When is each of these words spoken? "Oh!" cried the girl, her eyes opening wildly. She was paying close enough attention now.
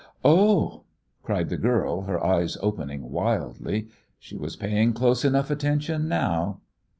"Oh!" 0.25 0.85
cried 1.21 1.49
the 1.49 1.57
girl, 1.57 2.01
her 2.05 2.25
eyes 2.25 2.57
opening 2.59 3.11
wildly. 3.11 3.89
She 4.17 4.35
was 4.35 4.55
paying 4.55 4.93
close 4.93 5.23
enough 5.23 5.51
attention 5.51 6.07
now. 6.07 6.61